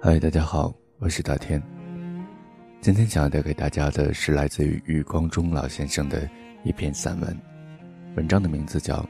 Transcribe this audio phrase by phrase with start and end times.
[0.00, 1.60] 嗨，大家好，我是大天。
[2.80, 6.30] 今天想要带给大家的是来自于余光中老先生的
[6.62, 7.36] 一篇散文，
[8.14, 9.02] 文章的名字叫《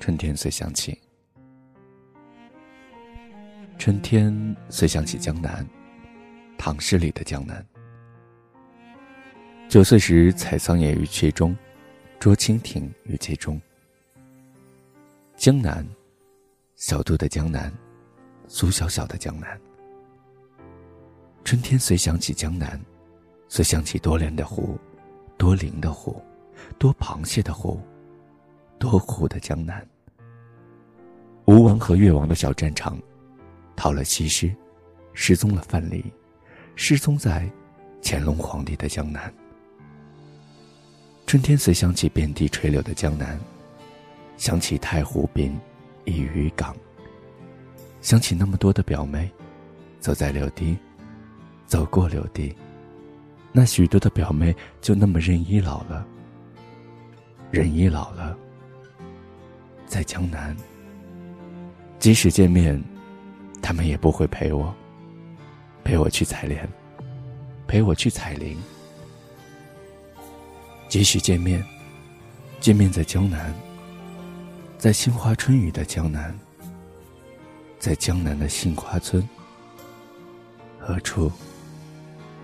[0.00, 0.92] 春天随想起》。
[3.78, 5.64] 春天随想起江南，
[6.58, 7.64] 唐诗里的江南。
[9.68, 11.56] 九岁时采桑叶于其中，
[12.18, 13.58] 捉蜻蜓于其中。
[15.36, 15.86] 江南，
[16.74, 17.72] 小杜的江南，
[18.48, 19.56] 苏小小的江南。
[21.44, 22.80] 春天虽想起江南，
[23.48, 24.78] 虽想起多莲的湖，
[25.36, 26.20] 多灵的湖，
[26.78, 27.78] 多螃蟹的湖，
[28.78, 29.86] 多湖的江南。
[31.44, 32.98] 吴王和越王的小战场，
[33.76, 34.50] 逃了西施，
[35.12, 36.02] 失踪了范蠡，
[36.76, 37.46] 失踪在
[38.02, 39.32] 乾隆皇帝的江南。
[41.26, 43.38] 春天虽想起遍地垂柳的江南。
[44.36, 45.56] 想起太湖滨，
[46.04, 46.74] 一渔港。
[48.00, 49.30] 想起那么多的表妹，
[50.00, 50.76] 走在柳堤，
[51.74, 52.54] 走过柳堤。
[53.50, 56.06] 那许多的表妹就那么任依老了。
[57.50, 58.38] 任依老了，
[59.84, 60.56] 在江南。
[61.98, 62.80] 即使见面，
[63.60, 64.72] 他们也不会陪我。
[65.82, 66.64] 陪我去采莲，
[67.66, 68.56] 陪我去采菱。
[70.88, 71.60] 即使见面，
[72.60, 73.52] 见面在江南。
[74.78, 76.38] 在杏花春雨的江南，
[77.80, 79.28] 在江南的杏花村，
[80.78, 81.32] 何处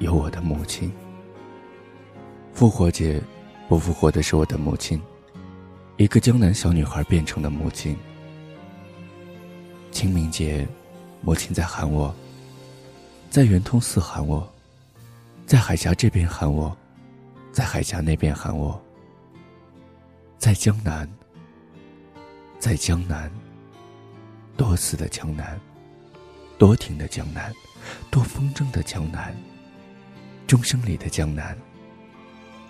[0.01, 0.91] 有我的母亲？
[2.55, 3.23] 复活节
[3.69, 5.01] 不复活的是我的母亲，
[5.99, 7.95] 一个江南小女孩变成的母亲。
[9.93, 10.67] 清明节，
[11.21, 12.15] 母亲在喊我，
[13.29, 14.51] 在圆通寺喊我，
[15.47, 16.75] 在海峡这边喊我，
[17.53, 18.83] 在海峡那边喊我，
[20.39, 21.09] 在江南。
[22.59, 23.31] 在江南，
[24.55, 25.59] 多死的江南，
[26.59, 27.51] 多情的江南，
[28.11, 29.35] 多风筝的江南，
[30.51, 31.57] 钟声里的江南，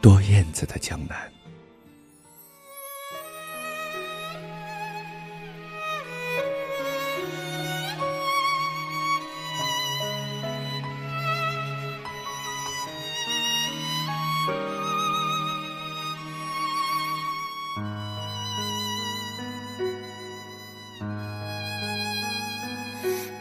[0.02, 1.16] 多燕子的江南。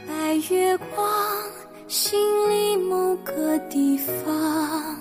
[0.08, 1.06] 白月光，
[1.90, 2.18] 心
[2.50, 2.59] 里
[2.90, 4.98] 某个地方，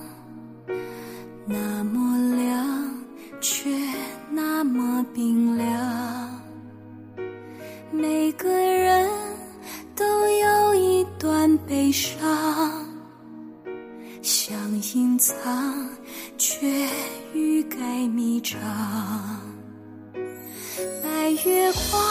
[1.46, 2.94] 那么亮，
[3.40, 3.70] 却
[4.30, 6.40] 那么冰凉。
[7.90, 9.08] 每个人
[9.96, 12.20] 都有一段悲伤，
[14.20, 14.54] 想
[14.94, 15.88] 隐藏，
[16.36, 16.86] 却
[17.32, 17.78] 欲盖
[18.08, 18.60] 弥彰。
[21.02, 22.02] 白月光。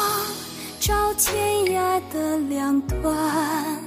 [0.80, 3.84] 照天涯的两端，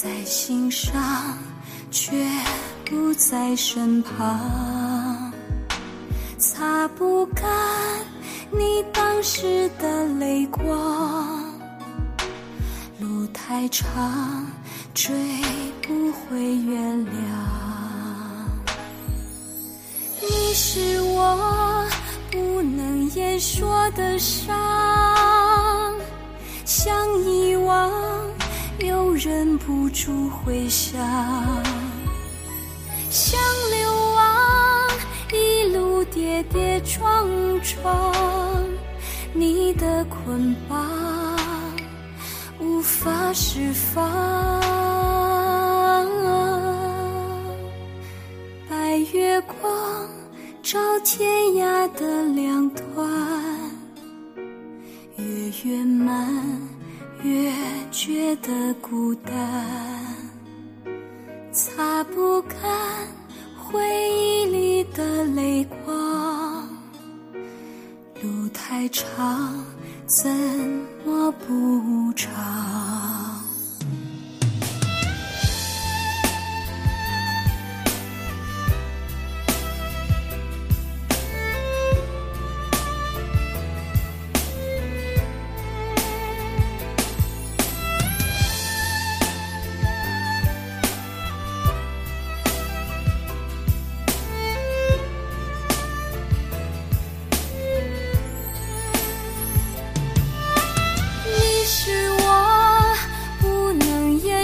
[0.00, 1.36] 在心上，
[1.90, 2.24] 却
[2.84, 5.32] 不在身旁。
[6.38, 7.44] 擦不干
[8.48, 11.52] 你当时的泪光，
[13.00, 14.46] 路太长，
[14.94, 15.12] 追
[15.82, 17.10] 不回原谅。
[20.22, 21.84] 你是我
[22.30, 24.56] 不能言说的伤。
[26.64, 26.94] 想
[27.24, 27.90] 遗忘，
[29.18, 30.96] 忍不住回想；
[33.10, 33.40] 想
[33.72, 34.88] 流亡，
[35.32, 37.28] 一路跌跌撞
[37.60, 38.14] 撞，
[39.34, 41.36] 你的捆绑
[42.60, 44.08] 无法释放。
[48.70, 50.08] 白月光
[50.62, 52.86] 照天涯的两端。
[55.16, 55.24] 月
[55.64, 55.97] 圆，
[58.08, 59.34] 觉得孤单，
[61.52, 62.58] 擦不干
[63.54, 63.78] 回
[64.10, 66.66] 忆里的泪光。
[68.22, 69.62] 路太长，
[70.06, 70.26] 怎
[71.04, 71.30] 么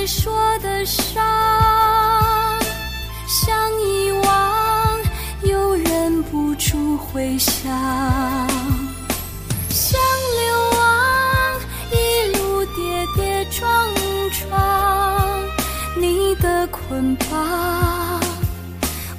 [0.07, 0.85] 说的？
[0.85, 1.25] 伤，
[3.27, 5.01] 想遗忘，
[5.45, 7.71] 又忍不住回想；
[9.71, 9.99] 想
[10.37, 11.61] 流亡，
[11.91, 13.89] 一路跌跌撞
[14.31, 14.51] 撞。
[15.97, 18.21] 你的捆绑，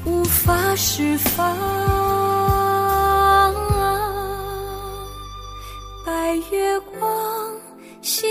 [0.05, 1.57] 无法释放。
[6.05, 7.09] 白月光，
[8.03, 8.29] 心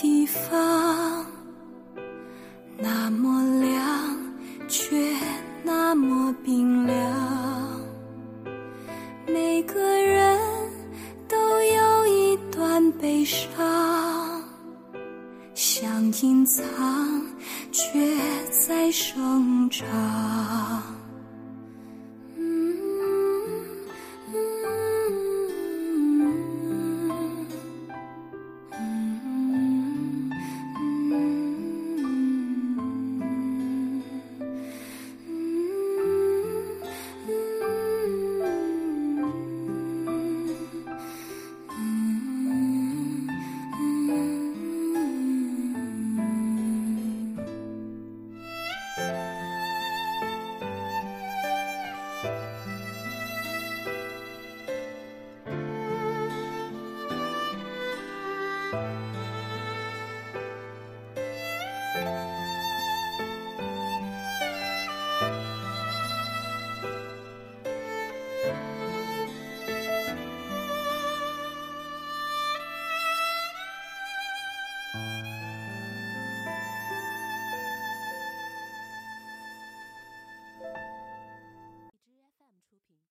[0.00, 1.26] 地方，
[2.78, 4.16] 那么亮，
[4.66, 5.14] 却
[5.62, 6.96] 那么冰凉。
[9.26, 10.38] 每个人
[11.28, 14.42] 都有一段悲伤，
[15.54, 16.64] 想隐藏，
[17.70, 18.16] 却
[18.50, 20.79] 在生长。